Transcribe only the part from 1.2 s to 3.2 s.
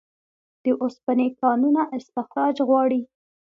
کانونه استخراج غواړي